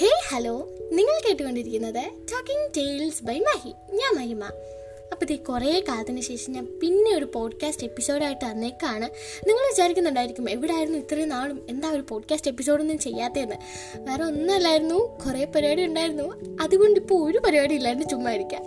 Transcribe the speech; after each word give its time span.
ഹേ 0.00 0.08
hello. 0.28 0.68
നിങ്ങൾ 0.92 1.28
കേട്ടുകൊണ്ടിരിക്കുന്നത് 1.28 2.02
talking 2.32 2.68
tales 2.76 3.24
by 3.24 3.38
Mahi 3.38 3.72
ഞാൻ 3.92 4.16
മഹിമ. 4.16 4.44
അപ്പോൾ 5.12 5.32
ഈ 5.32 5.36
കുറേ 5.36 5.80
കാലത്തിന് 5.88 6.20
ശേഷം 6.20 6.52
ഞാൻ 6.52 6.66
പിന്നെ 6.82 7.14
ഒരു 7.16 7.24
പോഡ്കാസ്റ്റ് 7.34 7.84
എപ്പിസോഡായിട്ട് 7.84 8.44
തന്നേക്കാണ് 8.44 9.04
നിങ്ങൾ 9.48 9.72
വിചാരിക്കുന്നുണ്ടായിരിക്കും 9.72 10.50
എവിടെയായിരുന്നു 10.50 10.98
ഇത്രയും 10.98 11.28
നാളും? 11.28 11.66
എന്താ 11.70 11.90
ഒരു 11.90 12.04
പോഡ്കാസ്റ്റ് 12.08 12.50
എപ്പിസോഡൊന്നും 12.50 12.98
ചെയ്യാത്തതെന്ന്? 12.98 13.56
വേറെ 13.96 14.24
ഒന്നല്ലായിരുന്നു 14.24 14.94
കുറേ 14.94 15.44
പരിപാടി 15.44 15.82
ഉണ്ടായിരുന്നു. 15.82 16.56
അതുകൊണ്ട് 16.62 17.00
ഇപ്പോൾ 17.00 17.30
ഒരു 17.30 17.38
പരിപാടി 17.38 17.74
ഇല്ലാണ്ട് 17.74 18.08
ചുമ്മാ 18.08 18.32
ഇരിക്കുക 18.32 18.60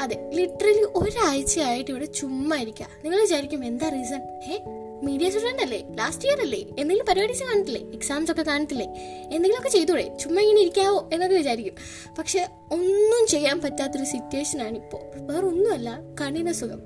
അതെ 0.00 0.30
ലിറ്ററലി 0.34 0.82
ഒരാഴ്ചയായിട്ട് 0.96 1.90
ഇവിടെ 1.90 2.04
ചുമ്മാ 2.04 2.56
ഇരിക്കുക 2.56 2.86
നിങ്ങൾ 3.04 3.20
വിചാരിക്കും 3.20 3.64
എന്താ 3.64 3.88
റീസൺ 3.88 4.22
ഏ 4.52 4.58
മീഡിയ 5.02 5.30
സ്റ്റുഡന്റ് 5.30 5.62
അല്ലേ? 5.62 5.80
ലാസ്റ്റ് 5.98 6.28
ഇയർ 6.28 6.40
അല്ലേ? 6.40 6.60
എന്തെങ്കിലും 6.78 7.06
പരിപാടീസ് 7.08 7.44
കാണത്തില്ലേ 7.44 7.82
എക്സാംസ് 7.94 8.30
ഒക്കെ 8.30 8.42
കാണത്തില്ലേ 8.42 8.86
എന്തെങ്കിലുമൊക്കെ 9.22 9.68
ചെയ്തൂടെ 9.68 10.16
ചുമ്മാ 10.20 10.42
ഇങ്ങനെ 10.42 10.60
ഇരിക്കാവോ 10.60 11.10
എന്നൊക്കെ 11.12 11.36
വിചാരിക്കും. 11.36 11.76
പക്ഷെ 12.18 12.48
ഒന്നും 12.70 13.26
ചെയ്യാൻ 13.26 13.60
പറ്റാത്തൊരു 13.60 14.04
സിറ്റുവേഷനാണ് 14.04 14.76
ഇപ്പോൾ 14.76 15.02
വേറെ 15.32 15.46
ഒന്നുമല്ല 15.46 15.98
കണ്ണിന് 16.20 16.52
സുഖം. 16.52 16.82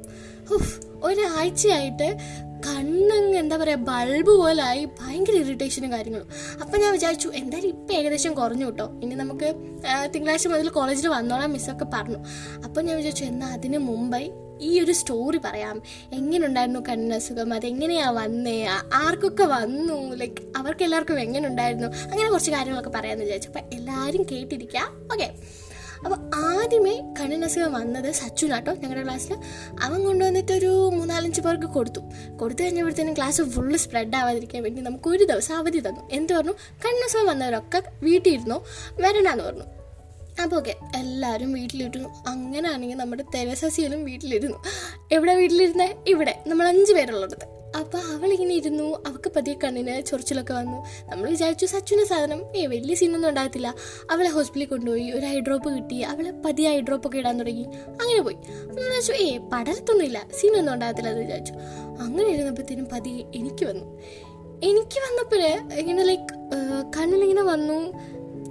ഒരാഴ്ചയായിട്ട് 1.03 2.09
കണ്ണങ്ങ് 2.67 3.37
എന്താ 3.39 3.57
പറയുക 3.57 3.77
ബൾബ് 3.77 4.31
പോലായി 4.31 4.85
ഭയങ്കര 4.85 5.33
ഇറിറ്റേഷനും 5.33 5.93
കാര്യങ്ങളും. 5.93 6.29
അപ്പം 6.61 6.81
ഞാൻ 6.81 6.93
വിചാരിച്ചു 6.93 7.29
എന്തായാലും 7.29 7.69
ഇപ്പം 7.69 7.95
ഏകദേശം 7.95 8.35
കുറഞ്ഞു 8.35 8.67
കേട്ടോ 8.67 8.87
ഇനി 9.03 9.15
നമുക്ക് 9.15 9.49
തിങ്കളാഴ്ച 10.15 10.47
മുതൽ 10.47 10.69
കോളേജിൽ 10.69 11.09
വന്നോളാം 11.09 11.53
മിസ്സൊക്കെ 11.53 11.87
പറഞ്ഞു. 11.95 12.19
അപ്പം 12.65 12.85
ഞാൻ 12.85 12.97
വിചാരിച്ചു 12.97 13.25
എന്നാൽ 13.25 13.53
അതിന് 13.53 13.79
മുമ്പായി 13.79 14.33
ഈ 14.61 14.81
ഒരു 14.81 14.93
സ്റ്റോറി 14.93 15.39
പറയാം. 15.45 15.77
എങ്ങനെ 16.13 16.25
എങ്ങനെയുണ്ടായിരുന്നു 16.37 16.81
കണ്ണസുഖം 16.89 17.55
അതെങ്ങനെയാ 17.55 18.11
വന്നേ? 18.11 18.67
ആർക്കൊക്കെ 18.95 19.45
വന്നു? 19.45 20.15
ലൈക്ക് 20.15 20.43
അവർക്ക് 20.57 20.85
എല്ലാവർക്കും 20.85 21.21
എങ്ങനെ 21.21 21.49
ഉണ്ടായിരുന്നു 21.49 21.89
അങ്ങനെ 22.11 22.31
കുറച്ച് 22.31 22.51
കാര്യങ്ങളൊക്കെ 22.51 22.91
പറയാമെന്ന് 22.91 23.25
വിചാരിച്ചു. 23.25 23.49
അപ്പം 23.49 23.65
എല്ലാവരും 23.73 24.23
കേട്ടിരിക്കുക 24.33 24.83
ഓക്കെ 25.13 25.29
അപ്പോൾ 26.07 26.31
ആദ്യമേ 26.35 27.15
കണ്ണിനസുഖം 27.21 27.73
വന്നത് 27.73 28.13
സച്ചുനാട്ടോ 28.13 28.73
ഞങ്ങളുടെ 28.73 29.05
ക്ലാസ്സിൽ 29.05 29.37
അവൻ 29.83 30.05
കൊണ്ടുവന്നിട്ടൊരു 30.05 30.91
മൂന്നാലഞ്ച് 30.95 31.41
പേർക്ക് 31.41 31.67
കൊടുത്തു. 31.67 32.01
കൊടുത്തു 32.41 32.63
കഴിഞ്ഞപ്പോഴത്തേനും 32.63 33.17
ക്ലാസ് 33.17 33.43
ഫുള്ള് 33.43 33.79
സ്പ്രെഡ് 33.79 34.17
ആവാതിരിക്കാൻ 34.17 34.63
വേണ്ടി 34.63 34.83
നമുക്ക് 34.83 35.09
ഒരു 35.09 35.25
ദിവസം 35.25 35.57
അവധി 35.57 35.79
തന്നു. 35.79 36.09
എന്ത് 36.13 36.33
പറഞ്ഞു? 36.33 36.53
കണ്ണിനസുഖം 36.53 37.27
വന്നവരൊക്കെ 37.27 37.83
വീട്ടിൽ 38.03 38.33
ഇരുന്നോ 38.33 38.65
വരണമെന്ന് 39.01 39.45
പറഞ്ഞു. 39.45 39.65
അപ്പോൾ 40.43 40.57
ഓക്കെ 40.57 40.77
എല്ലാവരും 40.97 41.53
വീട്ടിലിരുന്നു. 41.53 42.09
അങ്ങനെയാണെങ്കിൽ 42.27 42.97
നമ്മുടെ 42.97 43.25
തെരസസിയിലും 43.35 44.05
വീട്ടിലിരുന്നു. 44.05 44.57
എവിടെ 45.13 45.35
വീട്ടിലിരുന്നേ? 45.35 45.95
ഇവിടെ. 46.07 46.43
നമ്മൾ 46.47 46.69
അഞ്ച് 46.69 46.93
പേരുള്ളത് 46.93 47.56
അപ്പോൾ 47.79 48.33
ഇങ്ങനെ 48.33 48.55
ഇരുന്നു. 48.55 49.03
അവൾക്ക് 49.07 49.31
പതിയെ 49.37 49.55
കണ്ണിന് 49.65 50.07
ചൊറിച്ചിലൊക്കെ 50.07 50.55
വന്നു. 50.55 50.79
നമ്മൾ 51.11 51.31
വിചാരിച്ചു 51.31 51.67
സച്ചുവിന്റെ 51.67 52.09
സാധനം. 52.09 52.57
ഏ 52.57 52.67
വലിയ 52.67 52.95
സീനൊന്നും 52.95 53.29
ഉണ്ടാകത്തില്ല. 53.29 53.75
അവളെ 54.11 54.29
ഹോസ്പിറ്റലിൽ 54.29 54.67
കൊണ്ടുപോയി. 54.67 55.11
ഒരു 55.11 55.27
ഐ 55.27 55.41
ഡ്രോപ്പ് 55.41 55.75
കിട്ടി. 55.75 56.01
അവളെ 56.01 56.31
പതിയെ 56.31 56.69
ഐ 56.69 56.81
ഡ്രോപ്പ് 56.81 57.07
ഒക്കെ 57.07 57.19
ഇടാൻ 57.19 57.39
തുടങ്ങി. 57.39 57.63
അങ്ങനെ 57.89 58.23
പോയി. 58.23 58.35
നമ്മൾ 58.35 58.85
വിചാരിച്ചു 58.85 59.13
ഏ 59.13 59.39
പടരത്തൊന്നുമില്ല 59.39 60.27
സീനൊന്നും 60.41 60.75
ഉണ്ടാകത്തില്ല 60.75 61.09
എന്ന് 61.09 61.23
വിചാരിച്ചു. 61.23 61.53
അങ്ങനെ 62.01 62.29
ഇരുന്നപ്പോഴത്തേനും 62.29 62.89
പതിയെ 62.93 63.25
എനിക്ക് 63.35 63.65
വന്നു. 63.65 64.03
എനിക്ക് 64.65 64.99
വന്നപ്പോഴേ 64.99 65.81
ഇങ്ങനെ 65.81 66.03
ലൈക്ക് 66.03 66.35
കണ്ണിലിങ്ങനെ 66.97 67.43
വന്നു. 67.43 67.93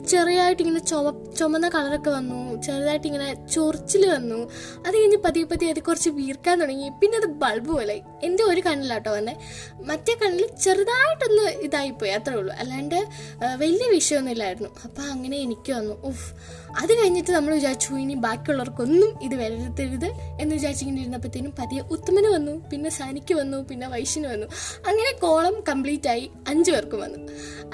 ചെറിയായിട്ട് 0.06 0.64
ഇങ്ങനെ 0.64 0.86
ചുമ 0.86 1.34
ചുമന്ന 1.40 1.70
കളറൊക്കെ 1.70 2.10
വന്നു. 2.10 2.62
ചെറുതായിട്ട് 2.62 3.08
ഇങ്ങനെ 3.08 3.48
ചൊറിച്ചിൽ 3.48 4.10
വന്നു. 4.10 4.52
അത് 4.88 4.96
കഴിഞ്ഞ് 4.96 5.18
പതിയെ 5.18 5.44
പതിയെ 5.44 5.70
അത് 5.70 5.80
കുറച്ച് 5.80 6.10
വീർക്കാൻ 6.10 6.60
തുടങ്ങി. 6.60 6.90
പിന്നെ 6.90 7.18
അത് 7.18 7.26
ബൾബ് 7.26 7.68
പോലെ. 7.68 8.02
എന്റെ 8.24 8.44
ഒരു 8.44 8.62
കണ്ണിലാട്ടോ 8.62 9.12
വന്നെ. 9.12 9.40
മറ്റേ 9.84 10.14
കണ്ണിൽ 10.14 10.50
ചെറുതായിട്ടൊന്ന് 10.62 11.44
ഇതായിപ്പോയി. 11.44 12.12
അത്രേ 12.12 12.34
ഉള്ളൂ. 12.34 12.56
അല്ലാണ്ട് 12.56 13.08
വലിയ 13.56 13.90
വിഷയമൊന്നുമില്ലായിരുന്നു. 13.90 14.70
അപ്പം 14.84 15.04
അങ്ങനെ 15.04 15.38
എനിക്ക് 15.38 15.74
വന്നു. 15.74 16.02
ഉഫ്. 16.04 16.34
അത് 16.80 16.98
കഴിഞ്ഞിട്ട് 16.98 17.32
നമ്മൾ 17.32 17.54
വിചാരിച്ചു 17.54 17.94
ഇനി 17.94 18.14
ബാക്കിയുള്ളവർക്കൊന്നും 18.14 19.24
ഇത് 19.24 19.36
വരരുത്തരുത് 19.36 20.06
എന്ന് 20.42 20.56
വിചാരിച്ചിങ്ങനെ 20.56 21.02
ഇരുന്നപ്പോഴത്തേനും 21.02 21.54
പതിയെ 21.60 21.82
ഉത്തമന് 21.82 22.28
വന്നു. 22.28 22.70
പിന്നെ 22.70 22.90
സനിക്ക് 22.90 23.34
വന്നു. 23.34 23.58
പിന്നെ 23.58 23.88
വൈശ്യന് 23.88 24.28
വന്നു. 24.28 24.48
അങ്ങനെ 24.88 25.20
കോളം 25.20 25.64
കംപ്ലീറ്റ് 25.70 26.10
ആയി 26.10 26.32
അഞ്ചു 26.48 26.72
പേർക്കും 26.72 27.02
വന്നു. 27.02 27.18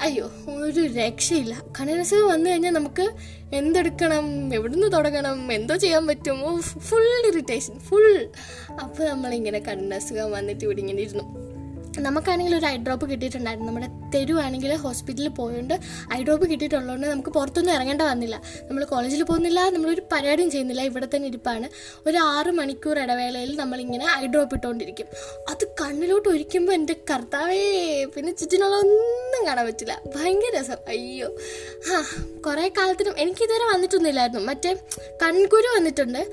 അയ്യോ 0.00 0.30
ഒരു 0.62 0.80
രക്ഷയില്ല. 0.80 1.62
കണ്ണനസുഖം 1.80 2.21
വന്നു 2.22 2.50
കഴിഞ്ഞാൽ 2.50 2.70
നമുക്ക് 2.70 3.10
എന്തെടുക്കണം 3.52 4.54
എവിടുന്ന് 4.54 4.92
തുടങ്ങണം 4.92 5.52
എന്തോ 5.52 5.76
ചെയ്യാൻ 5.76 6.06
പറ്റുമോ 6.06 6.60
ഫുൾ 6.60 7.28
ഇറിറ്റേഷൻ 7.28 7.78
ഫുൾ. 7.78 8.26
അപ്പോൾ 8.82 9.08
നമ്മളിങ്ങനെ 9.08 9.58
കണ്ണസുഖം 9.58 10.32
വന്നിട്ട് 10.32 10.64
ഇവിടെ 10.64 10.80
ഇങ്ങനെ 10.80 11.02
ഇരുന്നു. 11.02 11.41
നമുക്കാണെങ്കിൽ 11.98 12.56
ഒരു 12.56 12.66
ഐ 12.66 12.76
ഡ്രോപ്പ് 12.76 13.10
കിട്ടിയിട്ടുണ്ടായിരുന്നു. 13.10 13.68
നമ്മുടെ 13.68 13.88
തെരുവാണെങ്കിൽ 14.14 14.74
ഹോസ്പിറ്റലിൽ 14.74 15.28
പോയതുകൊണ്ട് 15.28 15.74
ഐ 16.14 16.24
ഡ്രോപ്പ് 16.24 16.50
കിട്ടിയിട്ടുള്ളതുകൊണ്ട് 16.50 17.06
നമുക്ക് 17.06 17.28
പുറത്തൊന്നും 17.28 17.72
ഇറങ്ങേണ്ട 17.72 18.02
വന്നില്ല. 18.02 18.42
നമ്മൾ 18.68 18.84
കോളേജിൽ 18.84 19.22
പോകുന്നില്ല 19.22 19.70
നമ്മളൊരു 19.70 20.02
പരിപാടിയും 20.12 20.50
ചെയ്യുന്നില്ല. 20.50 20.82
ഇവിടെ 20.82 21.08
തന്നെ 21.14 21.28
ഇരിപ്പാണ്. 21.28 21.68
ഒരു 22.08 22.18
ആറ് 22.18 22.50
മണിക്കൂർ 22.50 22.98
ഇടവേളയിൽ 22.98 23.56
നമ്മളിങ്ങനെ 23.56 24.06
ഐ 24.16 24.26
ഡ്രോപ്പ് 24.26 24.54
ഇട്ടുകൊണ്ടിരിക്കും 24.54 25.06
അത് 25.50 25.66
കണ്ണിലോട്ട് 25.80 26.28
ഒരിക്കുമ്പോൾ 26.28 26.72
എന്റെ 26.72 26.96
കർത്താവേ 27.10 28.04
പിന്നെ 28.04 28.32
ചുറ്റിനുള്ള 28.32 28.76
ഒന്നും 28.76 29.46
കാണാൻ 29.46 29.66
പറ്റില്ല. 29.66 30.00
ഭയങ്കര 30.16 30.60
രസം. 30.60 30.76
അയ്യോ. 30.88 31.36
ആ 31.92 32.04
കുറേ 32.46 32.68
കാലത്തിനും 32.68 33.14
എനിക്കിതുവരെ 33.18 33.64
വന്നിട്ടൊന്നുമില്ലായിരുന്നു. 33.74 34.40
മറ്റേ 34.40 34.76
കൺകുരു 35.22 35.66
വന്നിട്ടുണ്ട്. 35.66 36.30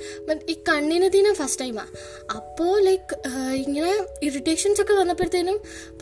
ഈ 0.49 0.53
കണ്ണിന് 0.69 1.09
ദിനം 1.09 1.35
ഫസ്റ്റ് 1.35 1.61
ടൈമാണ് 1.61 1.89
അപ്പോൾ 2.35 2.83
ലൈക്ക് 2.83 3.27
ഇങ്ങനെ 3.53 4.05
ഇറിറ്റേഷൻസ് 4.23 4.81
ഒക്കെ 4.81 4.93
വന്നപ്പോഴത്തേനും 4.93 5.48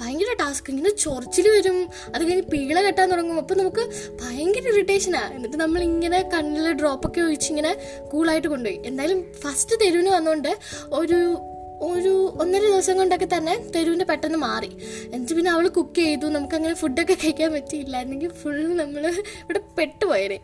ഭയങ്കര 0.01 0.33
ടാസ്ക് 0.39 0.69
ഇങ്ങനെ 0.69 0.89
ചൊറിച്ചിൽ 0.89 1.49
വരും. 1.49 1.89
അത് 2.15 2.23
കഴിഞ്ഞ് 2.23 2.43
പീള 2.43 2.81
കെട്ടാൻ 2.81 3.11
തുടങ്ങും. 3.11 3.37
അപ്പം 3.37 3.57
നമുക്ക് 3.57 3.85
ഭയങ്കര 4.21 4.67
ഇറിറ്റേഷനാണ് 4.67 5.33
എന്നിട്ട് 5.33 5.57
നമ്മളിങ്ങനെ 5.57 6.29
കണ്ണിൽ 6.33 6.71
ഡ്രോപ്പൊക്കെ 6.71 7.21
ഒഴിച്ച് 7.21 7.49
ഇങ്ങനെ 7.49 7.77
കൂളായിട്ട് 8.11 8.47
കൊണ്ടുപോയി. 8.47 8.81
എന്തായാലും 8.85 9.33
ഫസ്റ്റ് 9.43 9.75
തെരുവിന് 9.81 10.09
വന്നുകൊണ്ട് 10.09 10.57
ഒരു 10.93 11.37
ഒരു 11.81 12.33
ഒന്നര 12.39 12.61
ദിവസം 12.61 12.97
കൊണ്ടൊക്കെ 12.97 13.27
തന്നെ 13.37 13.71
തെരുവിന്റെ 13.75 14.05
പെട്ടെന്ന് 14.05 14.37
മാറി. 14.37 14.77
എന്നിട്ട് 15.13 15.33
പിന്നെ 15.33 15.51
അവൾ 15.51 15.67
കുക്ക് 15.67 15.95
ചെയ്തു. 15.95 16.27
നമുക്കങ്ങനെ 16.27 16.73
ഫുഡൊക്കെ 16.73 17.13
കഴിക്കാൻ 17.13 17.53
പറ്റിയില്ലായിരുന്നെങ്കിൽ 17.53 18.29
ഫുൾ 18.29 18.75
നമ്മൾ 18.75 19.07
ഇവിടെ 19.43 19.61
പെട്ടുപോയേനെ. 19.77 20.39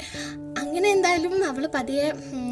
അങ്ങനെ 0.83 0.95
എന്തായാലും 0.99 1.33
അവൾ 1.49 1.63
പതിയെ 1.73 2.05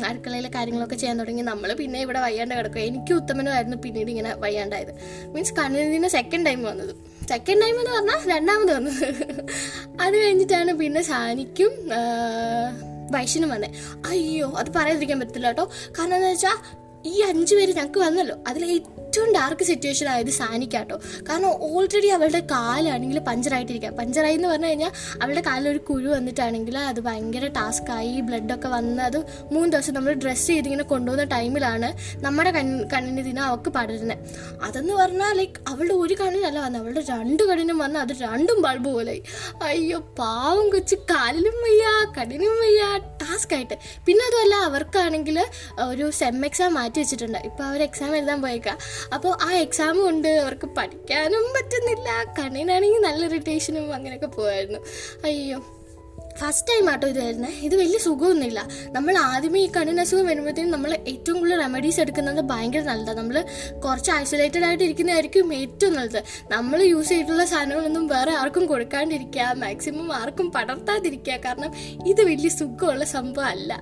അടുക്കളയിലെ 0.10 0.50
കാര്യങ്ങളൊക്കെ 0.56 0.98
ചെയ്യാൻ 1.00 1.16
തുടങ്ങി. 1.22 1.42
നമ്മൾ 1.42 1.70
പിന്നെ 1.80 1.98
ഇവിടെ 2.06 2.20
വയ്യാണ്ട് 2.26 2.54
കിടക്കുക 2.58 2.82
എനിക്ക് 2.90 3.14
ഉത്തമനുമായിരുന്നു 3.14 3.78
പിന്നീട് 3.86 4.10
ഇങ്ങനെ 4.14 4.32
വയ്യാണ്ടായത്. 4.44 4.92
മീൻസ് 5.34 5.54
കണ്ണിന് 5.58 6.10
സെക്കൻഡ് 6.16 6.46
ടൈം 6.46 6.62
വന്നത്. 6.64 6.94
സെക്കൻഡ് 7.32 7.62
ടൈം 7.64 7.76
എന്ന് 7.82 7.92
പറഞ്ഞാൽ 7.96 8.22
രണ്ടാമത് 8.34 8.72
വന്നത്. 8.78 9.04
അത് 10.04 10.16
കഴിഞ്ഞിട്ടാണ് 10.22 10.74
പിന്നെ 10.82 11.02
സാനിക്കും 11.02 11.74
വന്നത് 13.16 13.50
വന്നേ. 13.56 13.70
അയ്യോ 14.10 14.48
അത് 14.62 14.72
പറയാതിരിക്കാൻ 14.78 15.20
പറ്റില്ല 15.24 15.48
കേട്ടോ. 15.48 15.66
കാരണം 16.00 16.16
എന്താ 16.20 16.30
വെച്ചാൽ 16.30 16.58
ഈ 17.06 17.22
അഞ്ചു 17.22 17.56
പേര് 17.56 17.74
ഞങ്ങൾക്ക് 17.74 18.00
വന്നല്ലോ. 18.00 18.36
അതിൽ 18.48 18.66
ഏറ്റവും 18.66 19.34
ഡാർക്ക് 19.34 19.64
സിറ്റുവേഷൻ 19.64 20.10
ആയത് 20.10 20.30
സാനിക്കാട്ടോ. 20.30 21.00
കാരണം 21.30 21.76
ഓൾറെഡി 21.76 22.08
അവളുടെ 22.08 22.40
കാലാണെങ്കിൽ 22.40 23.20
പഞ്ചറായിട്ടിരിക്കുക 23.20 23.90
പഞ്ചറായി 23.90 24.34
എന്ന് 24.34 24.48
പറഞ്ഞു 24.48 24.68
കഴിഞ്ഞാൽ 24.68 24.92
അവളുടെ 25.22 25.42
കാലിൽ 25.42 25.70
ഒരു 25.70 25.78
കുഴു 25.78 26.08
വന്നിട്ടാണെങ്കിൽ 26.08 26.78
അത് 26.78 27.00
ഭയങ്കര 27.00 27.48
ടാസ്ക്കായി 27.48 28.22
ബ്ലഡൊക്കെ 28.22 28.68
വന്ന് 28.68 29.04
അത് 29.04 29.18
മൂന്ന് 29.52 29.72
ദിവസം 29.72 29.94
നമ്മൾ 29.94 30.14
ഡ്രസ്സ് 30.14 30.48
ചെയ്തിങ്ങനെ 30.48 30.84
കൊണ്ടുപോകുന്ന 30.84 31.38
ടൈമിലാണ് 31.38 31.94
നമ്മുടെ 32.24 32.52
കൺ 32.52 32.90
കണ്ണിന് 32.90 33.26
ദിനം 33.26 33.44
അവൾക്ക് 33.44 33.70
പടരുന്നത് 33.70 34.18
അതെന്ന് 34.64 34.94
പറഞ്ഞാൽ 34.94 35.38
ലൈക്ക് 35.38 35.54
അവളുടെ 35.68 35.94
ഒരു 35.94 36.14
കണ്ണിനല്ല 36.14 36.60
വന്നത് 36.60 36.82
അവളുടെ 36.82 37.02
രണ്ട് 37.10 37.44
കണ്ണിനും 37.44 37.78
വന്ന് 37.78 38.00
അത് 38.00 38.14
രണ്ടും 38.22 38.62
ബൾബ് 38.62 38.86
പോലെയായി 38.86 39.24
അയ്യോ 39.64 40.00
പാവം 40.00 40.70
കൊച്ചു. 40.70 40.96
കാലിലും 40.96 41.54
വയ്യ 41.54 42.14
കണ്ണിനും 42.18 42.52
വയ്യ 42.52 43.00
ടാസ്ക് 43.22 43.54
ആയിട്ട്. 43.58 43.78
പിന്നെ 44.06 44.26
അതുമല്ല 44.30 44.56
അവർക്കാണെങ്കിൽ 44.70 45.40
ഒരു 45.90 46.08
സെം 46.22 46.46
എക്സാം 46.46 46.74
മാറ്റി 46.80 47.00
വെച്ചിട്ടുണ്ട്. 47.02 47.40
ഇപ്പോൾ 47.50 47.64
അവർ 47.64 47.82
എക്സാം 47.90 48.16
എഴുതാൻ 48.16 48.42
പോയേക്കാം. 48.42 48.80
അപ്പോൾ 49.16 49.34
ആ 49.48 49.52
എക്സാം 49.66 49.98
ഉണ്ട് 50.10 50.32
അവർക്ക് 50.44 50.70
പഠിക്കാനും 50.80 51.46
പറ്റുന്നില്ല. 51.58 52.10
കണ്ണിനാണെങ്കിൽ 52.40 53.04
നല്ല 53.10 53.22
ഇറിറ്റേഷനും 53.26 53.94
അങ്ങനെയൊക്കെ 53.98 54.32
പോയായിരുന്നു 54.40 54.82
അയ്യോ. 55.24 55.60
ഫസ്റ്റ് 56.40 56.68
ടൈം 56.70 56.90
ആട്ടോ 56.90 57.08
ഇത് 57.08 57.20
വരുന്നത് 57.26 57.54
ഇത് 57.68 57.76
വലിയ 57.76 57.98
സുഖമൊന്നുമില്ല. 57.98 58.60
നമ്മൾ 58.96 59.18
ആദ്യമേ 59.18 59.60
ഈ 59.60 59.68
കണ്ണിന് 59.76 60.02
അസുഖം 60.02 60.26
വരുമ്പോഴത്തേനും 60.26 60.72
നമ്മൾ 60.72 60.92
ഏറ്റവും 61.12 61.40
കൂടുതൽ 61.40 61.60
റെമഡീസ് 61.62 62.00
എടുക്കുന്നത് 62.00 62.42
ഭയങ്കര 62.52 62.82
നല്ലതാണ് 62.82 63.18
നമ്മൾ 63.18 63.38
കുറച്ച് 63.86 64.12
ഐസൊലേറ്റഡ് 64.12 64.66
ആയിട്ട് 64.66 64.84
ഇരിക്കുന്നതായിരിക്കും 64.84 65.54
ഏറ്റവും 65.54 65.94
നല്ലത്. 65.94 66.24
നമ്മൾ 66.52 66.82
യൂസ് 66.84 67.10
ചെയ്തിട്ടുള്ള 67.10 67.46
സാധനങ്ങളൊന്നും 67.46 68.08
വേറെ 68.08 68.32
ആർക്കും 68.32 68.66
കൊടുക്കാണ്ടിരിക്കുക. 68.66 69.48
മാക്സിമം 69.64 70.14
ആർക്കും 70.14 70.52
പടർത്താതിരിക്കുക. 70.52 71.38
കാരണം 71.46 71.72
ഇത് 72.08 72.22
വലിയ 72.22 72.50
സുഖമുള്ള 72.50 73.06
സംഭവം 73.16 73.48
അല്ല. 73.48 73.74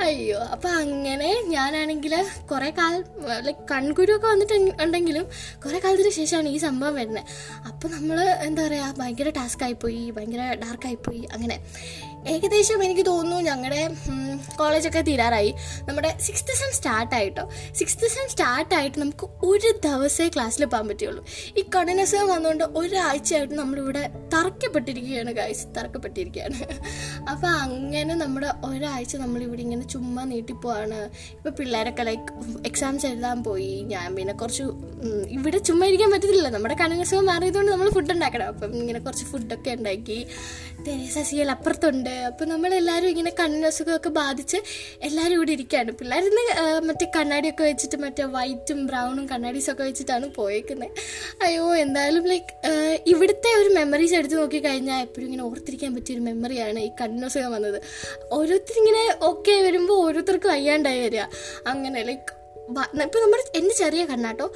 അയ്യോ 0.00 0.38
അപ്പം 0.38 0.70
അങ്ങനെ 0.76 1.30
ഞാനാണെങ്കിൽ 1.46 2.14
കുറേ 2.52 2.70
കാലം 2.70 3.04
ലൈക്ക് 3.46 3.64
കൺകുരുവൊക്കെ 3.72 4.26
വന്നിട്ട് 4.26 4.54
ഉണ്ടെങ്കിലും 4.84 5.26
കുറേ 5.64 5.78
കാലത്തിന് 5.78 6.10
ശേഷമാണ് 6.10 6.48
ഈ 6.48 6.56
സംഭവം 6.56 6.94
വരുന്നത് 6.94 7.24
അപ്പോൾ 7.68 7.88
നമ്മൾ 7.88 8.20
എന്താ 8.20 8.62
പറയുക 8.66 8.94
ഭയങ്കര 8.98 9.28
ടാസ്ക് 9.28 9.64
ആയിപ്പോയി 9.64 10.10
ഭയങ്കര 10.10 10.42
ഡാർക്ക് 10.64 10.86
ആയിപ്പോയി 10.86 11.22
അങ്ങനെ. 11.34 11.58
ഏകദേശം 12.28 12.84
എനിക്ക് 12.84 13.06
തോന്നുന്നു 13.06 13.40
ഞങ്ങളുടെ 13.40 13.90
കോളേജൊക്കെ 14.56 15.00
തീരാറായി. 15.00 15.54
നമ്മുടെ 15.88 16.18
സിക്സ്ത് 16.20 16.52
സെം 16.52 16.72
സ്റ്റാർട്ടായിട്ടോ 16.72 17.50
സിക്സ്ത് 17.74 18.00
സെം 18.00 18.30
സ്റ്റാർട്ടായിട്ട് 18.30 18.98
നമുക്ക് 18.98 19.28
ഒരു 19.46 19.80
ദിവസമേ 19.84 20.28
ക്ലാസ്സിൽ 20.28 20.64
പോകാൻ 20.64 20.88
പറ്റുള്ളൂ 20.88 21.24
ഈ 21.56 21.62
കഠിനസം 21.62 22.28
വന്നുകൊണ്ട് 22.28 22.64
ഒരാഴ്ചയായിട്ട് 22.64 23.54
നമ്മളിവിടെ 23.54 24.10
തറക്കപ്പെട്ടിരിക്കുകയാണ് 24.34 25.30
ഗൈസ് 25.40 25.64
തറക്കപ്പെട്ടിരിക്കുകയാണ്. 25.76 26.58
അപ്പോൾ 27.32 27.50
അങ്ങനെ 27.64 28.14
നമ്മുടെ 28.22 28.48
ഒരാഴ്ച 28.68 29.14
നമ്മൾ 29.24 29.40
ഇവിടെ 29.46 29.62
ഇങ്ങനെ 29.66 29.84
ചുമ്മാ 29.94 30.22
നീട്ടിപ്പോവാണ് 30.32 30.98
ഇപ്പോൾ 31.36 31.52
പിള്ളേരൊക്കെ 31.58 32.04
ലൈക്ക് 32.08 32.28
എക്സാംസ് 32.70 33.06
എഴുതാൻ 33.10 33.38
പോയി. 33.48 33.72
ഞാൻ 33.92 34.08
പിന്നെ 34.18 34.34
കുറച്ച് 34.42 34.64
ഇവിടെ 35.36 35.58
ചുമ്മാ 35.68 35.84
ഇരിക്കാൻ 35.90 36.10
പറ്റത്തില്ല 36.14 36.50
നമ്മുടെ 36.56 36.76
കഠിനസുഖം 36.82 37.26
മാറിയതുകൊണ്ട് 37.30 37.70
നമ്മൾ 37.74 37.88
ഫുഡ് 37.96 38.12
ഉണ്ടാക്കണം. 38.16 38.48
അപ്പം 38.52 38.70
ഇങ്ങനെ 38.80 39.00
കുറച്ച് 39.06 39.26
ഫുഡൊക്കെ 39.32 39.72
ഉണ്ടാക്കി. 39.78 40.18
തെരേസ 40.86 41.18
സിയൽ 41.28 41.50
അപ്പുറത്തുണ്ട്. 41.54 42.14
അപ്പം 42.30 42.48
നമ്മളെല്ലാവരും 42.52 43.10
ഇങ്ങനെ 43.14 43.32
കണ്ണസുഖമൊക്കെ 43.40 44.10
ബാധിച്ച് 44.20 44.58
എല്ലാവരും 45.08 45.36
ഇവിടെ 45.38 45.52
ഇരിക്കുകയാണ്. 45.56 45.92
പിള്ളേരിന്ന് 46.00 46.42
മറ്റേ 46.88 47.06
കണ്ണാടിയൊക്കെ 47.16 47.64
വെച്ചിട്ട് 47.70 47.98
മറ്റേ 48.04 48.24
വൈറ്റും 48.36 48.80
ബ്രൗണും 48.88 49.24
കണ്ണാടീസൊക്കെ 49.32 49.84
വെച്ചിട്ടാണ് 49.88 50.26
പോയേക്കുന്നത് 50.38 50.90
അയ്യോ 51.46 51.66
എന്തായാലും 51.84 52.26
ലൈക്ക് 52.32 52.52
ഇവിടുത്തെ 53.12 53.50
ഒരു 53.60 53.70
മെമ്മറീസ് 53.78 54.16
എടുത്ത് 54.24 54.36
നോക്കി 54.40 54.58
കഴിഞ്ഞാൽ 54.58 55.00
എപ്പോഴും 55.06 55.26
ഇങ്ങനെ 55.26 55.42
ഓർത്തിരിക്കാൻ 55.48 55.90
പറ്റിയ 55.94 56.14
ഒരു 56.16 56.22
മെമ്മറിയാണ് 56.28 56.78
ഈ 56.78 56.90
കണ്ണസുഖം 57.00 57.50
വന്നത്. 57.56 57.78
ഓരോരുത്തരിങ്ങനെ 58.36 59.02
ഓക്കെ 59.30 59.54
വരുമ്പോൾ 59.66 59.98
ഓരോരുത്തർക്കും 60.04 60.50
വയ്യാണ്ടായി 60.50 61.00
വരിക. 61.06 61.24
അങ്ങനെ 61.72 62.02
ലൈക്ക് 62.10 62.32
ഇപ്പൊ 63.04 63.18
നമ്മൾ 63.24 63.40
എന്റെ 63.58 63.74
ചെറിയ 63.74 64.02
കണ്ണാട്ടോ 64.10 64.46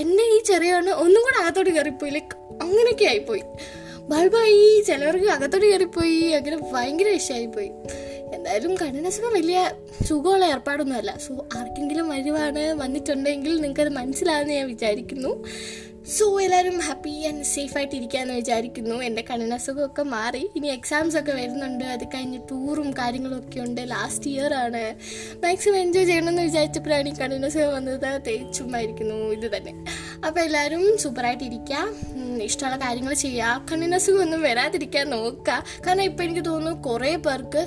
എന്റെ 0.00 0.24
ഈ 0.34 0.36
ചെറിയ 0.50 0.70
കണ്ണ് 0.74 0.92
ഒന്നും 1.04 1.22
കൂടെ 1.26 1.38
അകത്തോട്ട് 1.42 1.70
കയറിപ്പോയി. 1.70 2.10
ലൈക്ക് 2.16 2.36
അങ്ങനെയൊക്കെ 2.64 3.06
ആയിപ്പോയി. 3.12 3.42
ബൾബായി 4.10 4.82
ചിലവർക്ക് 4.88 5.28
അകത്തോട്ട് 5.36 5.66
കയറിപ്പോയി 5.66 6.18
അങ്ങനെ 6.38 6.56
ഭയങ്കര 6.74 7.08
വിഷയമായിപ്പോയി 7.08 7.70
എന്തായാലും 8.36 8.72
കണ്ണിനസുഖം 8.74 9.32
വലിയ 9.32 9.58
സുഖമുള്ള 10.08 10.44
ഏർപ്പാടൊന്നുമല്ല. 10.54 11.12
സോ 11.24 11.32
ആർക്കെങ്കിലും 11.58 12.06
വരുവാണ് 12.14 12.62
വന്നിട്ടുണ്ടെങ്കിൽ 12.82 13.52
നിങ്ങൾക്കത് 13.64 13.92
മനസ്സിലാവുമെന്ന് 13.98 14.54
ഞാൻ 14.58 14.66
വിചാരിക്കുന്നു. 14.66 15.32
സോ 16.08 16.40
എല്ലാവരും 16.40 16.80
ഹാപ്പി 16.80 17.26
ആൻഡ് 17.26 17.44
സേഫ് 17.44 17.76
ആയിട്ട് 17.76 17.96
ഇരിക്കാമെന്ന് 17.96 18.34
വിചാരിക്കുന്നു. 18.34 18.94
എന്റെ 18.94 19.24
കണ്ണിനസുഖമൊക്കെ 19.30 20.02
മാറി. 20.02 20.50
ഇനി 20.56 20.66
എക്സാംസ് 20.66 21.18
ഒക്കെ 21.18 21.32
വരുന്നുണ്ട്. 21.32 21.84
അത് 21.84 22.04
കഴിഞ്ഞ് 22.04 22.38
ടൂറും 22.50 22.90
കാര്യങ്ങളും 22.90 23.38
ഒക്കെ 23.38 23.60
ഉണ്ട്. 23.60 23.80
ലാസ്റ്റ് 23.84 24.30
ഇയർ 24.30 24.54
ആണ്. 24.54 24.94
മാക്സിമം 25.42 25.76
എൻജോയ് 25.76 26.04
ചെയ്യണമെന്ന് 26.04 26.42
വിചാരിച്ചപ്പോഴാണ് 26.42 27.08
ഈ 27.08 27.12
കണ്ണിനസുഖം 27.12 27.74
വന്നത്. 27.74 28.22
തേച്ചുമായിരിക്കുന്നു 28.26 29.14
ഇത് 29.14 29.56
തന്നെ. 29.56 29.72
അപ്പോൾ 30.24 30.40
എല്ലാവരും 30.40 30.98
സൂപ്പറായിട്ടിരിക്കുക 30.98 31.78
ഇഷ്ടമുള്ള 32.46 32.76
കാര്യങ്ങൾ 32.84 33.14
ചെയ്യുക 33.14 33.62
കണ്ണിന് 33.70 33.98
ഒന്നും 34.22 34.40
വരാതിരിക്കാൻ 34.42 35.10
നോക്കുക 35.10 35.64
കാരണം 35.86 36.02
ഇപ്പം 36.02 36.24
എനിക്ക് 36.24 36.44
തോന്നുന്നു 36.44 36.82
കുറേ 36.82 37.16
പേർക്ക് 37.16 37.62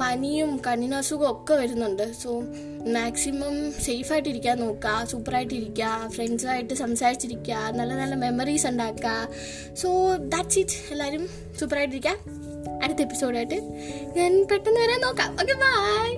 പനിയും 0.00 0.52
കണ്ണിന് 0.66 0.94
അസുഖവും 0.94 1.30
ഒക്കെ 1.30 1.54
വരുന്നുണ്ട്. 1.54 2.06
സോ 2.22 2.30
മാക്സിമം 2.96 3.56
സേഫായിട്ടിരിക്കാൻ 3.86 4.58
നോക്കുക 4.58 4.94
സൂപ്പറായിട്ടിരിക്കുക 5.10 6.10
ഫ്രണ്ട്സുമായിട്ട് 6.14 6.74
സംസാരിച്ചിരിക്കുക 6.74 7.54
നല്ല 7.78 7.92
നല്ല 7.94 8.14
മെമ്മറീസ് 8.14 8.66
ഉണ്ടാക്കുക 8.66 9.28
സോ 9.82 10.16
ദാറ്റ്സ് 10.16 10.58
ഇറ്റ് 10.58 10.78
എല്ലാവരും 10.92 11.28
സൂപ്പറായിട്ടിരിക്കുക 11.60 12.16
അടുത്ത 12.84 13.00
എപ്പിസോഡായിട്ട് 13.00 13.60
ഞാൻ 14.16 14.32
പെട്ടെന്ന് 14.50 14.80
വരാൻ 14.80 15.00
നോക്കാം. 15.00 15.30
Okay 15.42 15.54
bye 15.64 16.08